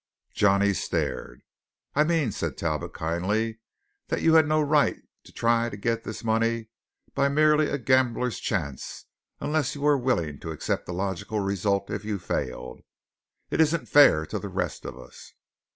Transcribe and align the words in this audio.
Johnny 0.33 0.73
stared. 0.73 1.43
"I 1.93 2.03
mean," 2.03 2.31
said 2.31 2.57
Talbot 2.57 2.91
kindly, 2.91 3.59
"that 4.07 4.23
you 4.23 4.33
had 4.33 4.47
no 4.47 4.59
right 4.59 4.97
to 5.25 5.31
try 5.31 5.69
to 5.69 5.77
get 5.77 6.03
this 6.05 6.23
money 6.23 6.69
by 7.13 7.29
merely 7.29 7.69
a 7.69 7.77
gambler's 7.77 8.39
chance 8.39 9.05
unless 9.39 9.75
you 9.75 9.81
were 9.81 9.99
willing 9.99 10.39
to 10.39 10.49
accept 10.49 10.87
the 10.87 10.91
logical 10.93 11.39
result 11.39 11.91
if 11.91 12.03
you 12.03 12.17
failed. 12.17 12.81
It 13.51 13.61
isn't 13.61 13.85
fair 13.89 14.25
to 14.25 14.39
the 14.39 14.49
rest 14.49 14.85
of 14.85 14.97
us." 14.97 15.33